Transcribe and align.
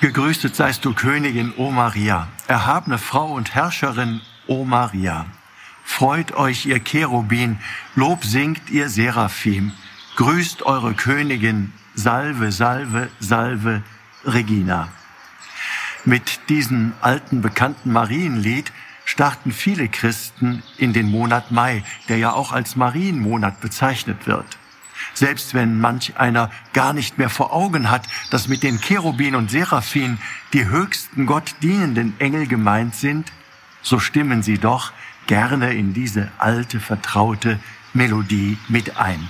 Gegrüßet 0.00 0.54
seist 0.54 0.84
du 0.84 0.94
Königin, 0.94 1.52
O 1.56 1.72
Maria, 1.72 2.28
erhabene 2.46 2.98
Frau 2.98 3.32
und 3.32 3.56
Herrscherin, 3.56 4.20
O 4.46 4.64
Maria. 4.64 5.26
Freut 5.82 6.36
euch, 6.36 6.66
ihr 6.66 6.78
Cherubin, 6.78 7.58
Lob 7.96 8.24
singt 8.24 8.70
ihr 8.70 8.90
Seraphim, 8.90 9.72
grüßt 10.14 10.62
eure 10.62 10.94
Königin, 10.94 11.72
Salve, 11.96 12.52
Salve, 12.52 13.10
Salve, 13.18 13.82
Regina. 14.24 14.88
Mit 16.04 16.48
diesem 16.48 16.92
alten 17.00 17.42
bekannten 17.42 17.90
Marienlied 17.90 18.70
starten 19.04 19.50
viele 19.50 19.88
Christen 19.88 20.62
in 20.76 20.92
den 20.92 21.10
Monat 21.10 21.50
Mai, 21.50 21.82
der 22.08 22.18
ja 22.18 22.32
auch 22.34 22.52
als 22.52 22.76
Marienmonat 22.76 23.60
bezeichnet 23.60 24.28
wird. 24.28 24.57
Selbst 25.18 25.52
wenn 25.52 25.80
manch 25.80 26.16
einer 26.16 26.48
gar 26.72 26.92
nicht 26.92 27.18
mehr 27.18 27.28
vor 27.28 27.52
Augen 27.52 27.90
hat, 27.90 28.06
dass 28.30 28.46
mit 28.46 28.62
den 28.62 28.80
Cherubin 28.80 29.34
und 29.34 29.50
Seraphim 29.50 30.18
die 30.52 30.66
höchsten 30.66 31.26
Gott 31.26 31.56
dienenden 31.60 32.14
Engel 32.20 32.46
gemeint 32.46 32.94
sind, 32.94 33.32
so 33.82 33.98
stimmen 33.98 34.44
sie 34.44 34.58
doch 34.58 34.92
gerne 35.26 35.74
in 35.74 35.92
diese 35.92 36.30
alte, 36.38 36.78
vertraute 36.78 37.58
Melodie 37.94 38.58
mit 38.68 38.96
ein. 38.96 39.28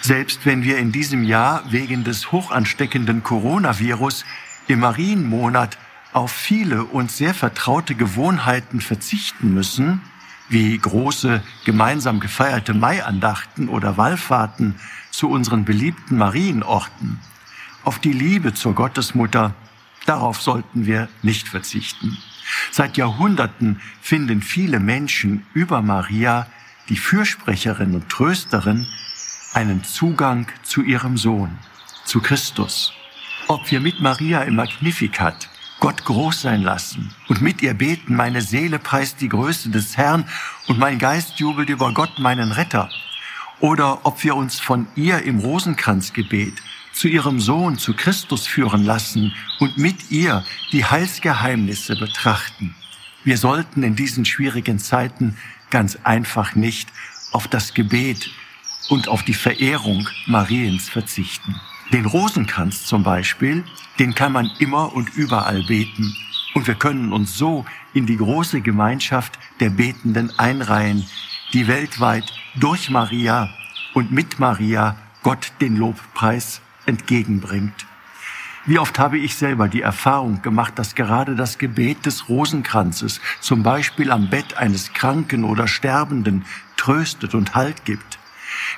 Selbst 0.00 0.46
wenn 0.46 0.64
wir 0.64 0.78
in 0.78 0.90
diesem 0.90 1.22
Jahr 1.22 1.62
wegen 1.70 2.02
des 2.02 2.32
hochansteckenden 2.32 3.22
Coronavirus 3.22 4.24
im 4.66 4.80
Marienmonat 4.80 5.78
auf 6.12 6.32
viele 6.32 6.82
uns 6.82 7.16
sehr 7.16 7.34
vertraute 7.34 7.94
Gewohnheiten 7.94 8.80
verzichten 8.80 9.54
müssen, 9.54 10.00
wie 10.52 10.76
große 10.76 11.42
gemeinsam 11.64 12.20
gefeierte 12.20 12.74
Maiandachten 12.74 13.68
oder 13.68 13.96
Wallfahrten 13.96 14.76
zu 15.10 15.28
unseren 15.30 15.64
beliebten 15.64 16.18
Marienorten, 16.18 17.18
auf 17.84 17.98
die 17.98 18.12
Liebe 18.12 18.54
zur 18.54 18.74
Gottesmutter, 18.74 19.54
darauf 20.06 20.40
sollten 20.40 20.86
wir 20.86 21.08
nicht 21.22 21.48
verzichten. 21.48 22.18
Seit 22.70 22.96
Jahrhunderten 22.96 23.80
finden 24.00 24.42
viele 24.42 24.78
Menschen 24.78 25.46
über 25.54 25.82
Maria, 25.82 26.46
die 26.88 26.96
Fürsprecherin 26.96 27.94
und 27.94 28.08
Trösterin, 28.08 28.86
einen 29.54 29.84
Zugang 29.84 30.46
zu 30.62 30.82
ihrem 30.82 31.16
Sohn, 31.16 31.58
zu 32.04 32.20
Christus. 32.20 32.92
Ob 33.48 33.70
wir 33.70 33.80
mit 33.80 34.00
Maria 34.00 34.42
im 34.42 34.56
Magnificat 34.56 35.48
Gott 35.82 36.04
groß 36.04 36.42
sein 36.42 36.62
lassen 36.62 37.12
und 37.26 37.42
mit 37.42 37.60
ihr 37.60 37.74
beten, 37.74 38.14
meine 38.14 38.40
Seele 38.40 38.78
preist 38.78 39.20
die 39.20 39.28
Größe 39.28 39.68
des 39.68 39.96
Herrn 39.96 40.24
und 40.68 40.78
mein 40.78 41.00
Geist 41.00 41.40
jubelt 41.40 41.70
über 41.70 41.92
Gott, 41.92 42.20
meinen 42.20 42.52
Retter. 42.52 42.88
Oder 43.58 44.06
ob 44.06 44.22
wir 44.22 44.36
uns 44.36 44.60
von 44.60 44.86
ihr 44.94 45.22
im 45.22 45.40
Rosenkranzgebet 45.40 46.62
zu 46.92 47.08
ihrem 47.08 47.40
Sohn, 47.40 47.78
zu 47.78 47.94
Christus 47.94 48.46
führen 48.46 48.84
lassen 48.84 49.34
und 49.58 49.76
mit 49.76 50.12
ihr 50.12 50.44
die 50.70 50.84
Heilsgeheimnisse 50.84 51.96
betrachten. 51.96 52.76
Wir 53.24 53.36
sollten 53.36 53.82
in 53.82 53.96
diesen 53.96 54.24
schwierigen 54.24 54.78
Zeiten 54.78 55.36
ganz 55.70 55.98
einfach 56.04 56.54
nicht 56.54 56.90
auf 57.32 57.48
das 57.48 57.74
Gebet 57.74 58.30
und 58.88 59.08
auf 59.08 59.24
die 59.24 59.34
Verehrung 59.34 60.08
Mariens 60.26 60.88
verzichten. 60.88 61.60
Den 61.90 62.06
Rosenkranz 62.06 62.84
zum 62.84 63.02
Beispiel, 63.02 63.64
den 63.98 64.14
kann 64.14 64.32
man 64.32 64.50
immer 64.58 64.94
und 64.94 65.14
überall 65.14 65.62
beten. 65.64 66.16
Und 66.54 66.66
wir 66.66 66.74
können 66.74 67.12
uns 67.12 67.36
so 67.36 67.64
in 67.94 68.06
die 68.06 68.16
große 68.16 68.60
Gemeinschaft 68.60 69.38
der 69.60 69.70
Betenden 69.70 70.38
einreihen, 70.38 71.06
die 71.52 71.66
weltweit 71.68 72.32
durch 72.54 72.90
Maria 72.90 73.50
und 73.94 74.12
mit 74.12 74.38
Maria 74.38 74.96
Gott 75.22 75.52
den 75.60 75.76
Lobpreis 75.76 76.60
entgegenbringt. 76.86 77.86
Wie 78.64 78.78
oft 78.78 78.98
habe 78.98 79.18
ich 79.18 79.34
selber 79.34 79.68
die 79.68 79.82
Erfahrung 79.82 80.40
gemacht, 80.40 80.78
dass 80.78 80.94
gerade 80.94 81.34
das 81.34 81.58
Gebet 81.58 82.06
des 82.06 82.28
Rosenkranzes, 82.28 83.20
zum 83.40 83.64
Beispiel 83.64 84.12
am 84.12 84.30
Bett 84.30 84.56
eines 84.56 84.92
Kranken 84.92 85.42
oder 85.42 85.66
Sterbenden, 85.66 86.44
tröstet 86.76 87.34
und 87.34 87.54
Halt 87.56 87.84
gibt. 87.84 88.20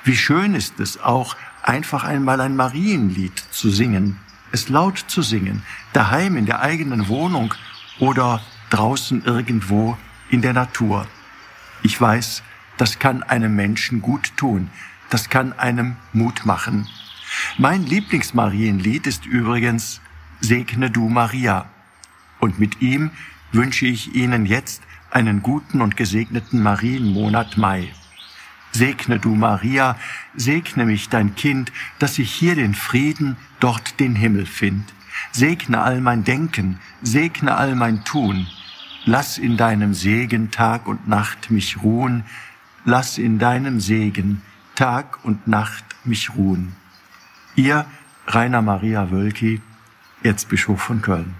Wie 0.03 0.15
schön 0.15 0.55
ist 0.55 0.79
es 0.79 0.99
auch, 0.99 1.35
einfach 1.65 2.03
einmal 2.03 2.41
ein 2.41 2.55
Marienlied 2.55 3.37
zu 3.51 3.69
singen, 3.69 4.19
es 4.51 4.69
laut 4.69 4.97
zu 4.97 5.21
singen, 5.21 5.63
daheim 5.93 6.37
in 6.37 6.45
der 6.45 6.61
eigenen 6.61 7.07
Wohnung 7.07 7.53
oder 7.99 8.41
draußen 8.69 9.23
irgendwo 9.25 9.97
in 10.29 10.41
der 10.41 10.53
Natur. 10.53 11.07
Ich 11.83 11.99
weiß, 11.99 12.43
das 12.77 12.99
kann 12.99 13.23
einem 13.23 13.55
Menschen 13.55 14.01
gut 14.01 14.37
tun, 14.37 14.69
das 15.09 15.29
kann 15.29 15.53
einem 15.53 15.95
Mut 16.13 16.45
machen. 16.45 16.87
Mein 17.57 17.83
Lieblingsmarienlied 17.85 19.07
ist 19.07 19.25
übrigens 19.25 20.01
Segne 20.41 20.91
du 20.91 21.09
Maria. 21.09 21.69
Und 22.39 22.59
mit 22.59 22.81
ihm 22.81 23.11
wünsche 23.51 23.87
ich 23.87 24.13
Ihnen 24.13 24.45
jetzt 24.45 24.83
einen 25.09 25.41
guten 25.41 25.81
und 25.81 25.97
gesegneten 25.97 26.61
Marienmonat 26.61 27.57
Mai. 27.57 27.91
Segne 28.75 29.19
du 29.19 29.35
Maria, 29.35 29.95
segne 30.35 30.85
mich 30.85 31.07
dein 31.07 31.33
Kind, 31.35 31.71
dass 31.97 32.19
ich 32.19 32.29
hier 32.29 32.55
den 32.55 32.73
Frieden, 32.73 33.37
dort 33.61 34.01
den 34.01 34.15
Himmel 34.15 34.45
find. 34.45 34.93
Segne 35.31 35.81
all 35.81 36.01
mein 36.01 36.25
Denken, 36.25 36.81
segne 37.01 37.55
all 37.55 37.73
mein 37.75 38.03
Tun. 38.03 38.47
Lass 39.05 39.37
in 39.37 39.55
deinem 39.55 39.93
Segen 39.93 40.51
Tag 40.51 40.87
und 40.87 41.07
Nacht 41.07 41.51
mich 41.51 41.83
ruhen. 41.83 42.25
Lass 42.83 43.17
in 43.17 43.39
deinem 43.39 43.79
Segen 43.79 44.41
Tag 44.75 45.23
und 45.23 45.47
Nacht 45.47 45.85
mich 46.03 46.35
ruhen. 46.35 46.75
Ihr 47.55 47.85
Rainer 48.27 48.61
Maria 48.61 49.09
Wölki, 49.09 49.61
Erzbischof 50.21 50.81
von 50.81 51.01
Köln. 51.01 51.33